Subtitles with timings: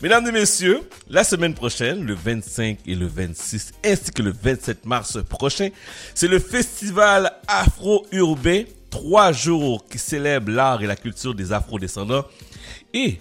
[0.00, 4.86] Mesdames et messieurs, la semaine prochaine, le 25 et le 26, ainsi que le 27
[4.86, 5.70] mars prochain,
[6.14, 12.24] c'est le festival afro-urbain, trois jours qui célèbre l'art et la culture des afro-descendants.
[12.94, 13.18] Et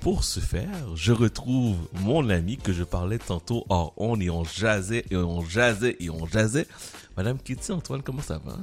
[0.00, 4.44] pour ce faire, je retrouve mon ami que je parlais tantôt hors on et on
[4.44, 6.66] jasait et on jasait et on jasait.
[7.16, 8.58] Madame Kitty Antoine, comment ça va?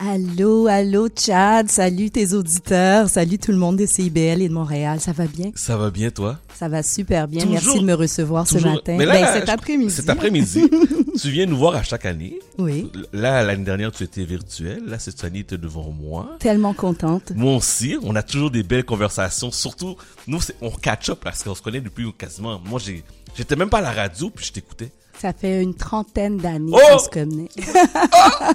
[0.00, 1.68] Allô, allô, Chad.
[1.68, 3.08] Salut tes auditeurs.
[3.08, 5.00] Salut tout le monde de CIBL et de Montréal.
[5.00, 5.50] Ça va bien?
[5.56, 6.38] Ça va bien, toi?
[6.54, 7.44] Ça va super bien.
[7.46, 8.94] Merci de me recevoir ce matin.
[8.96, 9.90] Mais ben, cet après-midi.
[9.90, 10.70] Cet après-midi.
[11.20, 12.38] tu viens nous voir à chaque année.
[12.58, 12.92] Oui.
[13.12, 14.84] Là, l'année dernière, tu étais virtuel.
[14.86, 16.36] Là, cette année, tu es devant moi.
[16.38, 17.32] Tellement contente.
[17.34, 17.96] Moi aussi.
[18.04, 19.50] On a toujours des belles conversations.
[19.50, 19.96] Surtout,
[20.28, 22.60] nous, on catch up parce qu'on se connaît depuis quasiment.
[22.64, 23.02] Moi, j'ai,
[23.36, 24.92] j'étais même pas à la radio puis je t'écoutais.
[25.18, 26.78] Ça fait une trentaine d'années oh!
[26.92, 27.48] qu'on se connaît.
[27.56, 28.52] oh!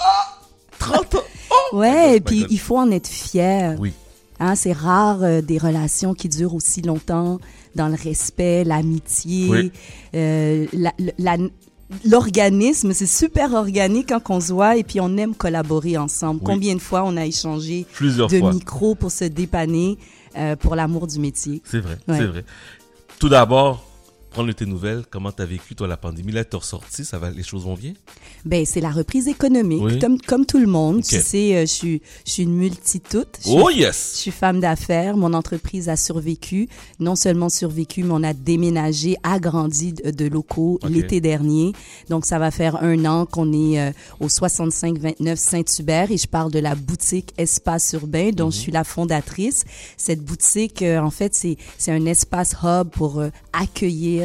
[0.00, 0.04] oh!
[0.80, 1.18] 30 ans.
[1.72, 1.76] Oh!
[1.76, 3.76] Ouais, et puis il faut en être fier.
[3.78, 3.92] Oui.
[4.40, 7.38] Hein, c'est rare euh, des relations qui durent aussi longtemps
[7.76, 9.72] dans le respect, l'amitié, Oui.
[10.14, 11.36] euh, la- la-
[12.06, 12.92] l'organisme.
[12.92, 16.40] C'est super organique quand on se voit et puis on aime collaborer ensemble.
[16.40, 16.46] Oui.
[16.46, 18.52] Combien de fois on a échangé Plusieurs de fois.
[18.52, 19.98] micros pour se dépanner
[20.36, 21.60] euh, pour l'amour du métier.
[21.64, 22.16] C'est vrai, Ouais.
[22.18, 22.44] c'est vrai.
[23.18, 23.84] Tout d'abord,
[24.30, 25.04] prendre tes nouvelles.
[25.10, 26.32] Comment t'as vécu, toi, la pandémie?
[26.32, 27.92] Là, t'es ressorti, ça va, les choses vont bien?
[28.44, 29.98] Ben c'est la reprise économique, Oui.
[29.98, 31.02] comme, comme tout le monde.
[31.02, 33.38] Tu sais, euh, je suis je suis une multitoute.
[33.44, 34.12] Je Oh Je yes!
[34.14, 35.16] suis femme d'affaires.
[35.16, 36.68] Mon entreprise a survécu.
[37.00, 41.72] Non seulement survécu, mais on a déménagé, agrandi de, de locaux l'été dernier.
[42.08, 46.50] Donc, ça va faire un an qu'on est euh, au 65-29 Saint-Hubert et je parle
[46.52, 49.64] de la boutique Espace Urbain dont je suis la fondatrice.
[49.96, 53.28] Cette boutique, euh, en fait, c'est c'est un espace hub pour euh,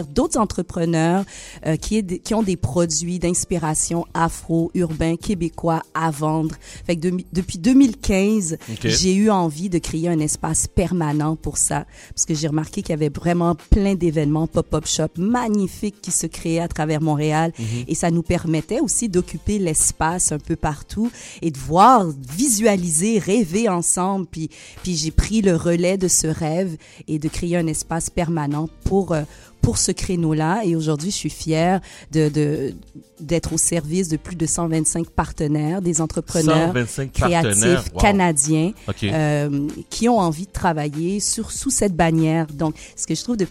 [0.04, 1.24] d'autres entrepreneurs
[1.66, 6.56] euh, qui, est qui ont des produits d'inspiration afro, urbain, québécois à vendre.
[6.86, 8.88] Fait que de- depuis 2015, Ok.
[8.88, 12.90] j'ai eu envie de créer un espace permanent pour ça, parce que j'ai remarqué qu'il
[12.92, 17.54] y avait vraiment plein d'événements pop-up shop magnifiques qui se créaient à travers Montréal,
[17.88, 21.10] et ça nous permettait aussi d'occuper l'espace un peu partout
[21.42, 22.06] et de voir,
[22.36, 24.26] visualiser, rêver ensemble.
[24.30, 24.50] Puis,
[24.84, 29.12] puis j'ai pris le relais de ce rêve et de créer un espace permanent pour
[29.14, 29.22] euh,
[29.66, 30.62] pour ce créneau-là.
[30.64, 31.82] Et aujourd'hui, je suis fière
[32.12, 32.74] de de-
[33.20, 37.42] d'être au service de plus de 125 partenaires, des entrepreneurs 125 partenaires.
[37.54, 38.00] créatifs Wow.
[38.02, 38.72] canadiens
[39.14, 42.46] euh, qui ont envie de travailler sur sous cette bannière.
[42.54, 43.48] Donc, ce que je trouve de,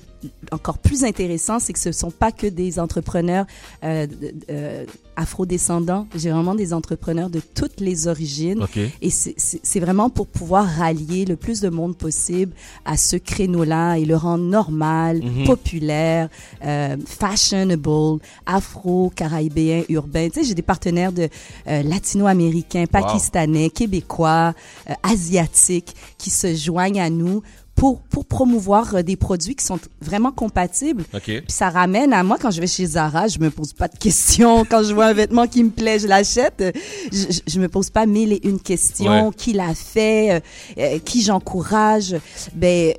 [0.53, 3.47] encore plus intéressant, c'est que ce sont pas que des entrepreneurs
[3.83, 4.07] euh,
[4.51, 4.85] euh,
[5.17, 6.07] afro-descendants.
[6.17, 8.65] J'ai vraiment des entrepreneurs de toutes les origines.
[9.01, 12.53] Et c'est- vraiment pour pouvoir rallier le plus de monde possible
[12.84, 15.45] à ce créneau-là et le rendre normal, Mhm.
[15.47, 16.29] populaire,
[16.65, 20.29] euh, fashionable, afro-caribéen, urbain.
[20.29, 21.29] Tu sais, j'ai des partenaires de
[21.69, 24.55] euh, latino-américains, pakistanais, québécois,
[25.03, 27.43] asiatiques qui se joignent à nous
[27.75, 31.05] pour pour promouvoir euh, des produits qui sont vraiment compatibles.
[31.12, 31.23] OK.
[31.25, 33.97] Puis ça ramène à moi quand je vais chez Zara, je me pose pas de
[33.99, 34.65] questions.
[34.71, 36.61] Quand je vois un vêtement qui me plaît, je l'achète.
[36.61, 36.73] Euh,
[37.13, 39.29] Je, je, je me pose pas mille et une questions.
[39.29, 39.34] Ouais.
[39.37, 40.41] Qui l'a fait, euh,
[40.79, 42.15] euh, qui j'encourage?
[42.55, 42.95] Ben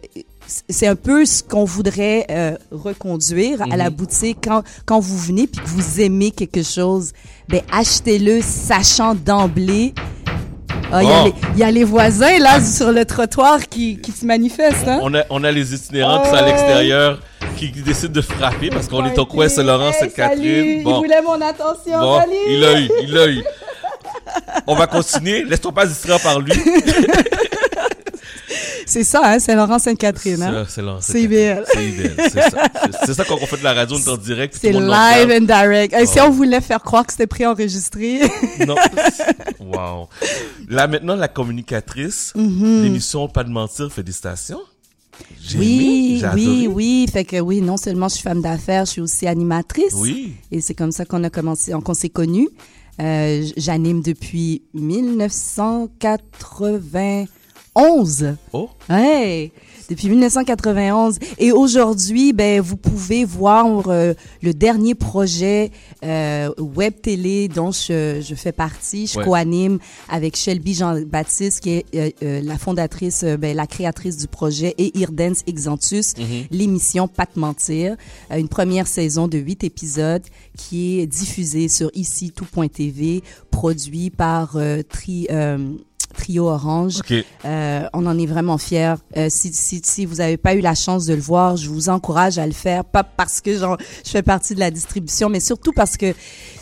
[0.68, 3.96] c'est un peu ce qu'on voudrait euh, reconduire à la Mhm.
[3.96, 7.14] boutique quand quand vous venez puis que vous aimez quelque chose.
[7.50, 9.94] Ben achetez-le sachant d'emblée.
[10.92, 13.98] Ah, il y a les- il y, a les voisins là sur le trottoir qui,
[14.00, 14.88] qui se manifestent.
[14.88, 15.00] Hein?
[15.02, 16.46] On a, on a les itinérants qui sont à Oh.
[16.46, 17.20] l'extérieur
[17.58, 20.84] qui décident de frapper parce qu'on est au coin Saint-Laurent, Sainte-Catherine.
[20.84, 20.92] Bon.
[20.98, 22.34] Il voulait mon attention, Bon, salut.
[22.50, 23.44] il l'a eu, il l'a eu.
[24.68, 25.44] On va continuer.
[25.44, 26.52] Laisse-toi pas distraire par lui.
[28.96, 30.42] C'est ça, hein, Saint-Laurent, Sainte-Catherine.
[30.42, 30.64] Hein?
[30.70, 31.66] C'est- C'est là, C'est IBL.
[31.74, 32.50] C'est c'est ça.
[32.50, 34.58] C'est- C'est ça quand on fait de la radio, on est en direct.
[34.62, 35.94] C'est live and direct.
[35.94, 36.28] Et Si Oh.
[36.28, 38.22] on voulait faire croire que c'était préenregistré.
[38.66, 38.76] Non.
[39.60, 40.08] Wow.
[40.70, 42.84] Là, maintenant, la communicatrice, Mhm.
[42.84, 44.62] l'émission Pas de mentir, félicitations.
[45.42, 47.06] J'ai aimé, oui, oui, oui.
[47.12, 49.94] Fait que oui, non seulement je suis femme d'affaires, je suis aussi animatrice.
[49.96, 50.36] Oui.
[50.52, 52.48] Et c'est comme ça qu'on a commencé, qu'on s'est connus.
[53.02, 54.62] Euh, J'anime depuis
[57.76, 58.38] 1991.
[58.54, 59.52] Oh, Ouais,
[59.90, 61.20] depuis 1991.
[61.40, 65.72] Et aujourd'hui, ben vous pouvez voir euh, le dernier projet
[66.04, 69.08] euh, web télé dont je, je fais partie.
[69.08, 69.26] Je Ouais.
[69.26, 69.80] co-anime
[70.10, 74.74] avec Shelby Jean-Baptiste, qui est euh, euh, la fondatrice, euh, ben, la créatrice du projet,
[74.78, 76.46] et Irdens Exantus, Mhm.
[76.52, 77.96] l'émission Pas te mentir,
[78.32, 80.24] euh, une première saison de huit épisodes
[80.58, 83.22] qui est diffusée sur ici tout.tv,
[83.52, 85.58] produit par euh, Tri, euh,
[86.16, 87.00] Trio Orange.
[87.00, 87.14] OK.
[87.46, 88.96] Euh, on en est vraiment fiers.
[89.18, 91.90] Euh, si, si, si vous n'avez pas eu la chance de le voir, je vous
[91.90, 95.40] encourage à le faire, pas parce que genre, je fais partie de la distribution, mais
[95.40, 96.14] surtout parce que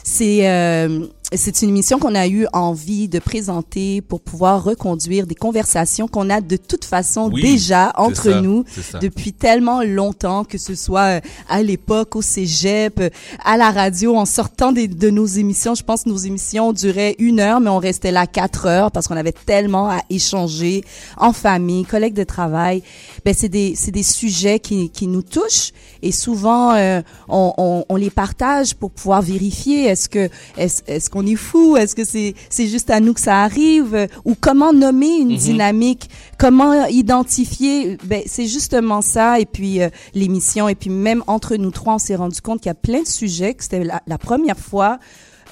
[0.03, 5.35] c'est euh, c'est une émission qu'on a eu envie de présenter pour pouvoir reconduire des
[5.35, 8.63] conversations qu'on a de toute façon Oui, déjà entre ça, nous
[8.99, 13.09] depuis tellement longtemps, que ce soit euh, à l'époque, au cégep, euh,
[13.43, 15.75] à la radio, en sortant des- de nos émissions.
[15.75, 19.07] Je pense que nos émissions duraient une heure, mais on restait là quatre heures parce
[19.07, 20.83] qu'on avait tellement à échanger
[21.17, 22.83] en famille, collègues de travail.
[23.25, 25.71] Ben, c'est des, c'est des sujets qui, qui nous touchent
[26.01, 31.09] et souvent, euh, on, on, on les partage pour pouvoir vérifier est-ce que, est-ce, est-ce
[31.09, 31.77] qu'on est fou?
[31.77, 34.07] Est-ce que c'est, c'est juste à nous que ça arrive?
[34.25, 36.09] Ou comment nommer une dynamique?
[36.37, 37.97] Comment identifier?
[38.03, 39.39] Ben, c'est justement ça.
[39.39, 40.67] Et puis, euh, l'émission.
[40.67, 43.07] Et puis, même entre nous trois, on s'est rendu compte qu'il y a plein de
[43.07, 44.99] sujets, que c'était la, la première fois,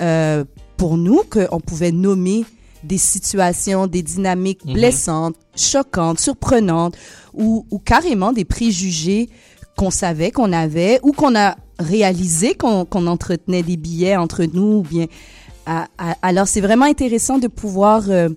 [0.01, 0.43] euh,
[0.77, 2.45] pour nous qu'on pouvait nommer
[2.83, 6.95] des situations, des dynamiques blessantes, choquantes, surprenantes,
[7.33, 9.29] ou, ou carrément des préjugés
[9.77, 14.79] qu'on savait qu'on avait ou qu'on a réalisé qu'on qu'on entretenait des billets entre nous
[14.79, 15.05] ou bien
[15.65, 18.29] à- à- alors c'est vraiment intéressant de pouvoir euh,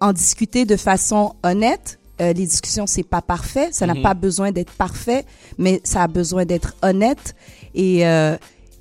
[0.00, 4.52] en discuter de façon honnête Euh, les discussions c'est pas parfait ça n'a pas besoin
[4.52, 5.24] d'être parfait
[5.58, 7.34] mais ça a besoin d'être honnête
[7.74, 8.36] et euh,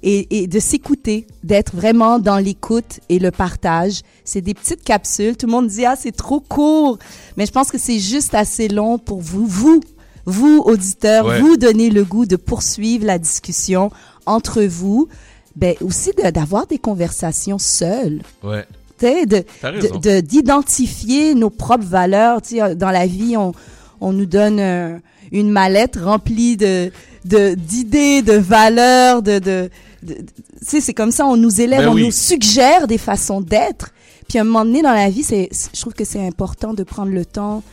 [0.05, 4.01] et, et de s'écouter, d'être vraiment dans l'écoute et le partage.
[4.25, 5.37] C'est des petites capsules.
[5.37, 6.97] Tout le monde dit ah c'est trop court,
[7.37, 9.79] mais je pense que c'est juste assez long pour vous, vous,
[10.25, 11.39] vous auditeurs, Ouais.
[11.39, 13.91] vous donner le goût de poursuivre la discussion
[14.25, 15.07] entre vous.
[15.55, 18.21] Ben aussi de- d'avoir des conversations seules.
[18.43, 18.65] Ouais.
[19.01, 22.41] De, d'identifier nos propres valeurs.
[22.41, 23.53] Tu sais, dans la vie, on,
[24.01, 24.97] on nous donne euh,
[25.31, 26.91] une mallette remplie de
[27.25, 29.69] d'idées, de, valeurs, de, de,
[30.03, 30.17] de-
[30.61, 32.05] c'est comme ça, on nous élève, Ben on oui.
[32.05, 33.91] nous suggère des façons d'être.
[34.27, 36.83] Puis à un moment donné dans la vie, c'est- je trouve que c'est important de
[36.83, 37.63] prendre le temps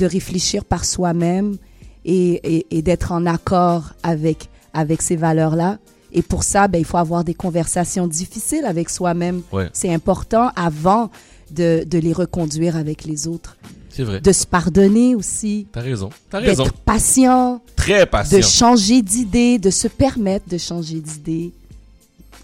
[0.00, 1.56] de réfléchir par soi-même
[2.04, 5.78] et, et, et d'être en accord avec avec ces valeurs-là.
[6.16, 9.42] Et pour ça, ben, il faut avoir des conversations difficiles avec soi-même.
[9.52, 9.68] Ouais.
[9.74, 11.10] C'est important avant
[11.50, 13.56] de, de les reconduire avec les autres.
[13.90, 14.20] C'est vrai.
[14.20, 16.08] De se pardonner aussi, T'as raison.
[16.30, 16.64] T'as raison.
[16.64, 18.42] d'être patient, Très de patient.
[18.42, 21.52] changer d'idée, de se permettre de changer d'idée.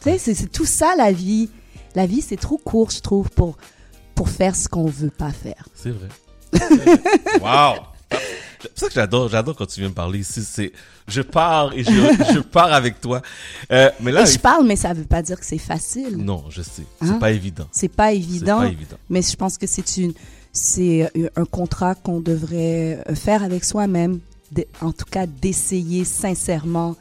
[0.03, 1.49] Tu sais, c'est, tout ça la vie.
[1.95, 3.57] La vie, c'est trop court, je trouve, pour,
[4.15, 5.67] pour faire ce qu'on veut pas faire.
[5.75, 6.09] C'est vrai.
[7.41, 7.83] wow.
[8.75, 10.43] C'est ça que j'adore, j'adore quand tu viens me parler ici.
[10.43, 10.73] C'est,
[11.09, 11.91] je pars et je,
[12.35, 13.23] je pars avec toi.
[13.71, 16.17] Euh, mais là, Et je il- parle, mais ça veut pas dire que c'est facile.
[16.17, 17.19] non, je sais, c'est Hein?
[17.19, 17.67] pas évident.
[17.73, 18.59] C'est pas C'est évident.
[18.59, 18.97] pas évident.
[19.11, 20.13] Mais je pense que c'est une,
[20.53, 24.21] c'est euh, un contrat qu'on devrait euh, faire avec soi-même.
[24.83, 26.95] En tout cas, d'essayer sincèrement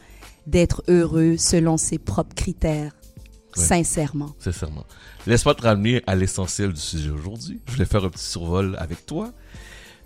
[0.48, 2.94] d'être heureux selon ses propres critères.
[3.58, 3.64] Ouais.
[3.66, 4.34] Sincèrement.
[4.40, 4.86] Sincèrement.
[5.28, 7.60] Laisse-moi te ramener à l'essentiel du sujet aujourd'hui.
[7.68, 9.32] Je voulais faire un petit survol avec toi.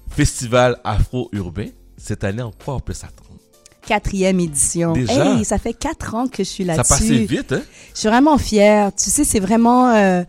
[0.10, 1.68] Festival afro-urbain.
[1.98, 3.22] Cette année, en quoi on peut s'attendre?
[3.86, 4.94] Quatrième édition.
[4.94, 5.36] Déjà?
[5.38, 6.90] Hey, ça fait quatre ans que je suis Ça là-dessus.
[6.94, 7.62] passait vite, hein?
[7.94, 8.92] Je suis vraiment fière.
[8.96, 10.24] Tu sais, c'est vraiment euh,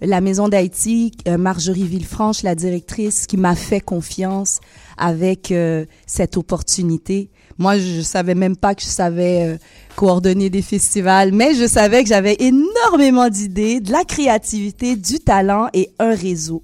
[0.00, 4.60] la Maison d'Haïti, euh, Marjorie Villefranche, la directrice, qui m'a fait confiance
[4.96, 7.30] avec euh, cette opportunité.
[7.58, 9.56] Moi, je, je savais même pas que je savais euh,
[9.94, 15.68] coordonner des festivals, mais je savais que j'avais énormément d'idées, de la créativité, du talent
[15.74, 16.62] et un réseau.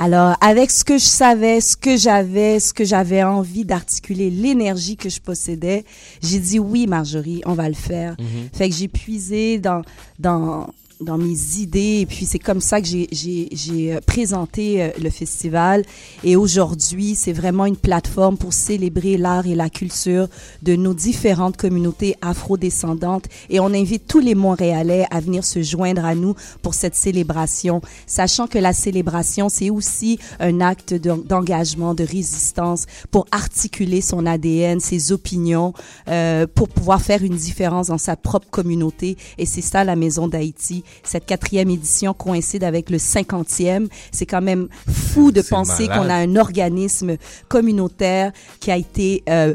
[0.00, 4.96] Alors, avec ce que je savais, ce que j'avais, ce que j'avais envie d'articuler, l'énergie
[4.96, 5.84] que je possédais,
[6.22, 8.16] j'ai dit oui, Marjorie, on va le faire.
[8.52, 9.82] Fait que j'ai puisé dans
[10.20, 10.68] dans
[11.00, 12.00] dans mes idées.
[12.00, 13.48] Et puis c'est comme ça que j'ai
[13.94, 15.84] euh, présenté euh, le festival.
[16.24, 20.28] Et aujourd'hui c'est vraiment une plateforme pour célébrer l'art et la culture
[20.62, 23.26] de nos différentes communautés afro-descendantes.
[23.50, 27.80] Et on invite tous les Montréalais à venir se joindre à nous pour cette célébration
[28.06, 34.26] sachant que la célébration c'est aussi un acte d'en- d'engagement de résistance pour articuler son
[34.26, 35.72] ADN ses opinions
[36.08, 39.16] euh, pour pouvoir faire une différence dans sa propre communauté.
[39.38, 43.88] Et c'est ça la Maison d'Haïti cette quatrième édition coïncide avec le cinquantième.
[44.12, 47.16] C'est quand même fou de penser qu'on a un organisme
[47.48, 49.54] communautaire qui a été euh,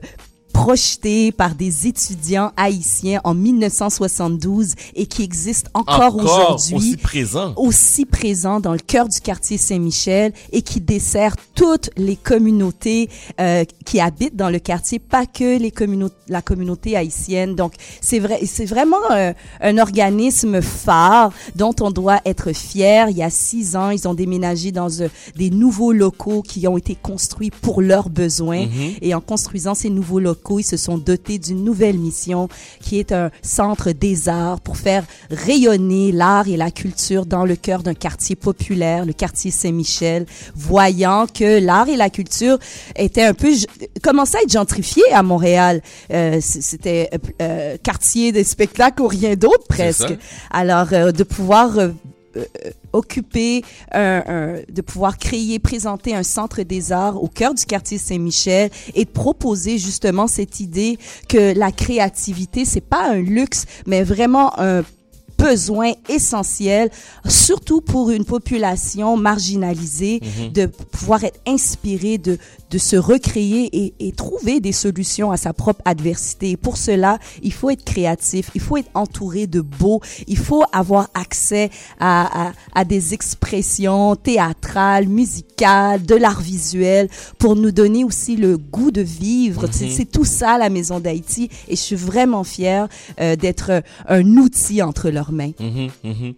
[0.63, 7.53] projeté par des étudiants haïtiens en 1972 et qui existe encore, Encore aujourd'hui aussi présent.
[7.57, 13.09] aussi présent dans le cœur du quartier Saint-Michel et qui dessert toutes les communautés
[13.41, 17.55] euh, qui habitent dans le quartier, pas que les communautés, la communauté haïtienne.
[17.55, 23.09] Donc c'est vrai, c'est vraiment euh, un organisme phare dont on doit être fier.
[23.09, 26.77] Il y a six ans, ils ont déménagé dans euh, des nouveaux locaux qui ont
[26.77, 28.65] été construits pour leurs besoins.
[29.01, 32.47] Et en construisant ces nouveaux locaux, ils se sont dotés d'une nouvelle mission
[32.81, 37.55] qui est un centre des arts pour faire rayonner l'art et la culture dans le
[37.55, 42.57] cœur d'un quartier populaire, le quartier Saint-Michel, voyant que l'art et la culture
[42.95, 43.51] étaient un peu
[44.01, 45.81] commençaient à être gentrifiés à Montréal.
[46.11, 50.13] Euh, C'était euh, euh, quartier des spectacles ou rien d'autre presque.
[50.51, 51.77] Alors euh, de pouvoir
[52.35, 52.43] euh,
[52.93, 53.63] occuper,
[53.93, 59.09] de pouvoir créer, présenter un centre des arts au cœur du quartier Saint-Michel et de
[59.09, 60.97] proposer justement cette idée
[61.27, 64.83] que la créativité, c'est pas un luxe, mais vraiment un
[65.37, 66.89] besoin essentiel,
[67.27, 70.51] surtout pour une population marginalisée, mhm.
[70.51, 72.37] de pouvoir être inspiré, de,
[72.73, 76.57] de se recréer et, et, trouver des solutions à sa propre adversité.
[76.57, 81.09] pour cela, il faut être créatif, il faut être entouré de beaux, il faut avoir
[81.13, 88.37] accès à, à, à des expressions théâtrales, musicales, de l'art visuel, pour nous donner aussi
[88.37, 89.67] le goût de vivre.
[89.67, 89.89] Mhm.
[89.89, 92.87] C'est tout ça la Maison d'Haïti et je suis vraiment fière
[93.19, 96.33] euh, d'être un outil entre leurs Mhm, mhm.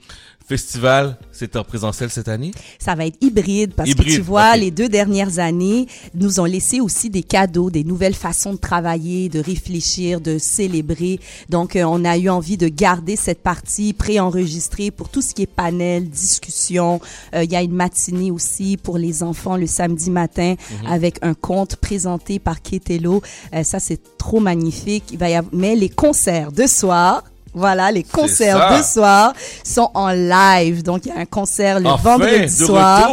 [0.48, 2.52] Festival, c'est en présentiel cette année?
[2.78, 6.80] Ça va être hybride parce que tu vois, les deux dernières années nous ont laissé
[6.80, 11.20] aussi des cadeaux, des nouvelles façons de travailler, de réfléchir, de célébrer.
[11.50, 15.42] Donc, euh, on a eu envie de garder cette partie préenregistrée pour tout ce qui
[15.42, 17.02] est panel, discussion.
[17.34, 20.88] Euh, il y a une matinée aussi pour les enfants le samedi matin mhm.
[20.88, 23.24] avec un conte présenté par Ketelo.
[23.56, 25.06] Euh, ça, c'est trop magnifique.
[25.12, 27.24] Il va y avoir, mais les concerts de soir,
[27.56, 29.34] voilà, les concerts de soir
[29.64, 30.84] sont en live.
[30.84, 33.10] Donc, il y a un concert le vendredi soir.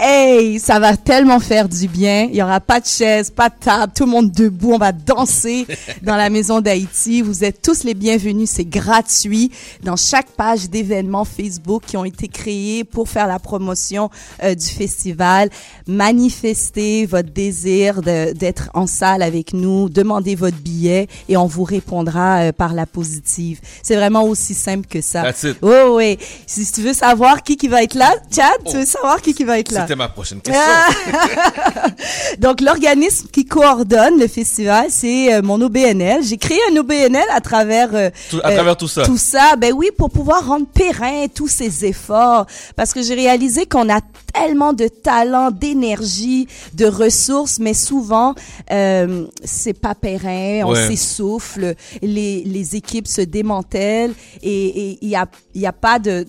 [0.00, 2.28] Hey, ça va tellement faire du bien.
[2.30, 4.74] Il y aura pas de chaise, pas de table, tout le monde debout.
[4.74, 5.66] On va danser
[6.02, 7.20] dans la maison d'Haïti.
[7.20, 8.48] Vous êtes tous les bienvenus.
[8.48, 9.50] C'est gratuit.
[9.82, 14.08] Dans chaque page d'événements Facebook qui ont été créés pour faire la promotion
[14.44, 15.50] euh, du festival,
[15.88, 19.88] manifestez votre désir d'être en salle avec nous.
[19.88, 23.58] Demandez votre billet et on vous répondra euh, par la positive.
[23.82, 25.22] C'est vraiment aussi simple que ça.
[25.22, 25.56] That's it.
[25.60, 26.18] Oh, oui.
[26.46, 29.42] Si tu veux savoir qui qui va être là, Chad, tu veux savoir qui qui
[29.42, 29.87] va être là?
[29.88, 30.62] C'était ma prochaine question.
[32.40, 36.22] Donc, l'organisme qui coordonne le festival, c'est euh, mon OBNL.
[36.22, 37.94] J'ai créé un OBNL à travers...
[37.94, 39.06] Euh, tout, à travers tout ça.
[39.06, 42.44] Tout ça, ben oui, pour pouvoir rendre périn tous ces efforts.
[42.76, 44.02] Parce que j'ai réalisé qu'on a
[44.34, 48.34] tellement de talent, d'énergie, de ressources, mais souvent,
[48.70, 55.24] euh, c'est pas périn, on s'essouffle, les, les équipes se démantèlent et il y a,
[55.54, 56.26] y a pas de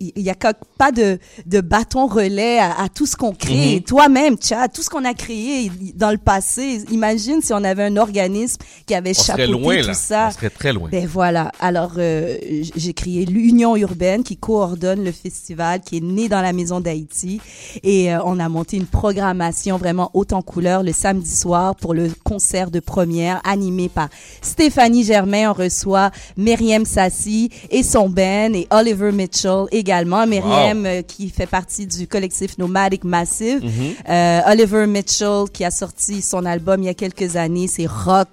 [0.00, 0.34] il y a
[0.78, 3.76] pas de, de bâton relais à, tout ce qu'on crée.
[3.76, 3.82] Mhm.
[3.82, 7.96] Toi-même, Chad, tout ce qu'on a créé dans le passé, imagine si on avait un
[7.96, 10.28] organisme qui avait on chapeauté loin, tout ça.
[10.28, 10.88] On serait très loin.
[10.90, 11.52] Ben voilà.
[11.60, 12.36] Alors, euh,
[12.76, 17.40] j'ai créé l'Union urbaine qui coordonne le festival, qui est né dans la Maison d'Haïti.
[17.82, 21.94] Et euh, on a monté une programmation vraiment haute en couleur le samedi soir pour
[21.94, 24.08] le concert de première animé par
[24.42, 25.50] Stéphanie Germain.
[25.50, 30.26] On reçoit Myriam Sassi et son Ben et Oliver Mitchell également.
[30.26, 33.62] Myriam, euh, qui fait partie du collectif Nomadic Massive.
[33.62, 33.94] Mhm.
[34.08, 37.66] euh, Oliver Mitchell, qui a sorti son album il y a quelques années.
[37.66, 38.28] C'est rock,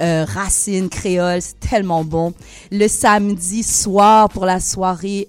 [0.00, 1.42] euh, racine, créole.
[1.42, 2.32] C'est tellement bon.
[2.70, 5.28] Le samedi soir, pour la soirée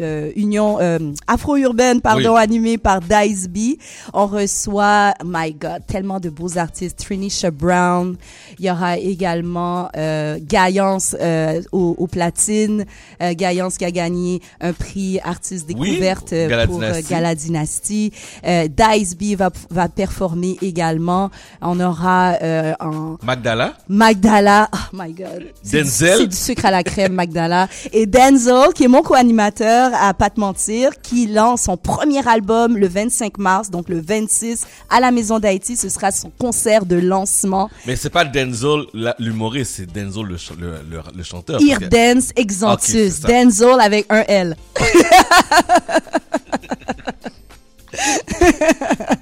[0.00, 3.76] euh, euh, Union euh, Afro-Urbaine, pardon, animée par Dice B,
[4.12, 6.98] on reçoit, my God, tellement de beaux artistes.
[6.98, 8.16] Trinisha Brown.
[8.58, 12.84] Il y aura également euh, Gaillance euh, au, au, platine.
[13.22, 18.12] Euh, Gaillance qui a gagné un prix artiste découverte euh, pour euh, Gala Dynasty.
[18.46, 21.30] Euh, Dice B va, va performer également.
[21.60, 23.16] On aura euh, en...
[23.22, 23.74] Magdala.
[23.88, 24.68] Magdala.
[24.72, 25.46] Oh my God.
[25.64, 26.18] Denzel.
[26.18, 27.68] C'est du sucre à la crème, Magdala.
[27.92, 32.76] Et Denzel, qui est mon co-animateur à Pas te mentir, qui lance son premier album
[32.76, 35.76] le 25 mars, donc le 26 à la Maison d'Haïti.
[35.76, 37.70] Ce sera son concert de lancement.
[37.86, 38.84] Mais c'est pas Denzel
[39.18, 41.60] l'humoriste, c'est Denzel le, le, le, chanteur.
[41.62, 43.20] Ear Dance Exantus.
[43.20, 44.56] Denzel avec un L.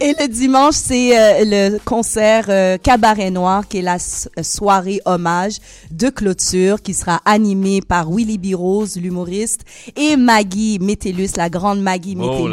[0.00, 5.00] Et le dimanche, c'est euh, le concert euh, Cabaret Noir, qui est la euh, soirée
[5.04, 5.58] hommage
[5.90, 9.62] de clôture, qui sera animée par Willy Birose, l'humoriste,
[9.96, 12.48] et Maggie Métellus, la grande Maggie oh,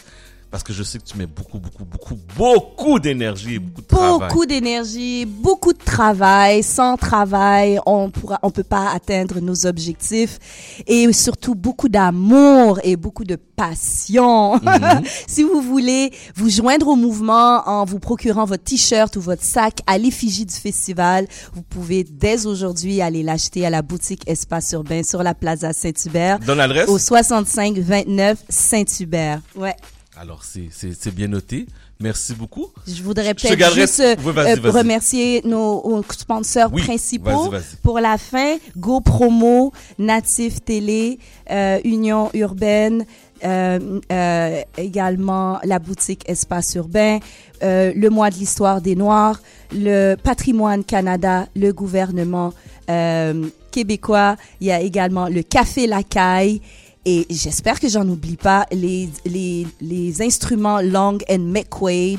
[0.55, 4.29] parce que je sais que tu mets beaucoup, beaucoup, beaucoup, beaucoup d'énergie beaucoup de travail.
[4.29, 6.63] Beaucoup d'énergie, beaucoup de travail.
[6.63, 10.39] Sans travail, on pourra, on peut pas atteindre nos objectifs.
[10.87, 14.55] Et surtout beaucoup d'amour et beaucoup de passion.
[14.55, 15.01] Mhm.
[15.27, 19.79] si vous voulez vous joindre au mouvement en vous procurant votre t-shirt ou votre sac
[19.87, 25.03] à l'effigie du festival, vous pouvez dès aujourd'hui aller l'acheter à la boutique Espace Urbain
[25.03, 26.87] sur la Plaza Saint-Hubert Donne l'adresse.
[26.87, 29.41] au 6529 Saint-Hubert.
[29.57, 29.75] Ouais.
[30.17, 31.65] Alors, c'est, bien noté.
[31.99, 32.67] Merci beaucoup.
[32.87, 37.75] Je voudrais peut-être juste euh, Oui, euh, remercier nos, sponsors Oui, principaux vas-y, vas-y.
[37.83, 38.55] pour la fin.
[38.77, 41.19] Go Promo, Natif Télé,
[41.51, 43.05] euh, Union Urbaine,
[43.43, 47.19] euh, euh, également la boutique Espace Urbain,
[47.63, 49.41] euh, le mois de l'histoire des Noirs,
[49.73, 52.53] le Patrimoine Canada, le gouvernement
[52.89, 54.37] euh, québécois.
[54.61, 56.61] Il y a également le Café Lacaille.
[57.07, 62.17] Et j'espère que j'en oublie pas les, les, les instruments Long and McQuaid.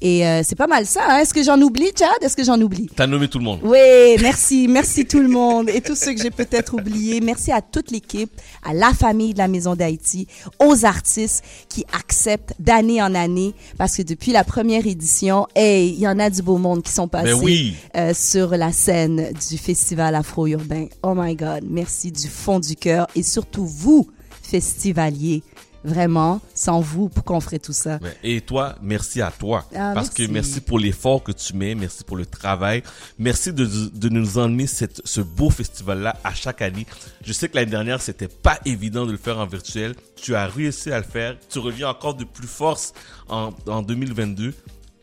[0.00, 1.00] Et euh, c'est pas mal ça.
[1.08, 1.18] Hein?
[1.18, 2.08] Est-ce que j'en oublie, Chad?
[2.22, 2.88] Est-ce que j'en oublie?
[2.94, 3.58] T'as nommé tout le monde.
[3.64, 7.20] Oui, merci, merci tout le monde et tous ceux que j'ai peut-être oubliés.
[7.20, 8.30] Merci à toute l'équipe,
[8.64, 10.28] à la famille de la Maison d'Haïti,
[10.60, 15.98] aux artistes qui acceptent d'année en année parce que depuis la première édition, hey, il
[15.98, 17.74] y en a du beau monde qui sont passés Ben oui.
[17.96, 20.86] euh, sur la scène du festival afro-urbain.
[21.02, 24.06] Oh my God, merci du fond du cœur et surtout vous,
[24.50, 25.42] festivaliers.
[25.84, 28.00] Vraiment, sans vous, pour qu'on ferait tout ça.
[28.24, 29.64] Et toi, merci à toi.
[29.72, 30.26] Ah, parce merci.
[30.26, 32.82] que merci pour l'effort que tu mets, merci pour le travail,
[33.16, 36.84] merci de, de nous emmener cette, ce beau festival-là à chaque année.
[37.24, 39.94] Je sais que l'année dernière, c'était pas évident de le faire en virtuel.
[40.16, 41.36] Tu as réussi à le faire.
[41.48, 42.92] Tu reviens encore de plus force
[43.28, 44.54] en, en 2022.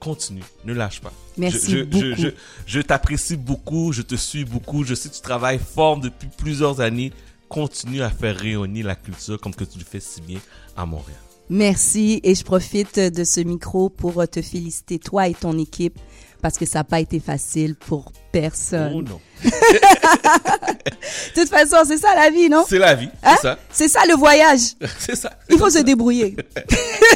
[0.01, 1.13] Continue, ne lâche pas.
[1.37, 2.35] Merci je, je, beaucoup.
[2.67, 4.83] Je t'apprécie beaucoup, je te suis beaucoup.
[4.83, 7.13] Je sais que tu travailles fort depuis plusieurs années.
[7.49, 10.39] Continue à faire rayonner la culture comme que tu le fais si bien
[10.75, 11.17] à Montréal.
[11.49, 15.99] Merci et je profite de ce micro pour te féliciter, toi et ton équipe,
[16.41, 18.93] parce que ça n'a pas été facile pour personne.
[18.95, 19.21] Oh non.
[21.35, 22.63] De toute façon, c'est ça la vie, non?
[22.67, 23.35] C'est la vie, Hein?
[23.35, 23.59] c'est ça.
[23.71, 24.59] C'est ça le voyage.
[24.99, 25.37] C'est ça.
[25.49, 26.35] Il faut se débrouiller.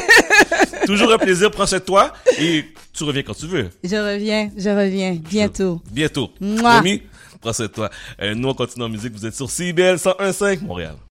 [0.86, 3.68] Toujours un plaisir, prends soin de toi et tu reviens quand tu veux.
[3.82, 5.80] Je reviens, je reviens bientôt.
[5.90, 6.30] Bientôt.
[6.40, 6.82] Mouah.
[7.40, 7.90] Prends soin de toi.
[8.20, 9.12] Euh, nous, on continue en musique.
[9.12, 10.96] Vous êtes sur CBL 101.5 Montréal.